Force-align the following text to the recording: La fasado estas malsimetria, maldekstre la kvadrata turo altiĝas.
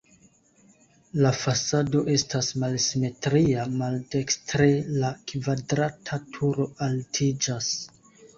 La 1.25 1.31
fasado 1.41 2.01
estas 2.13 2.49
malsimetria, 2.63 3.67
maldekstre 3.83 4.71
la 5.05 5.13
kvadrata 5.33 6.21
turo 6.39 6.67
altiĝas. 6.89 7.71